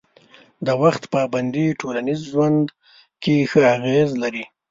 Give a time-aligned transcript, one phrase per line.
[0.65, 2.65] د وخت پابندي ټولنیز ژوند
[3.23, 4.43] کې ښه اغېز لري.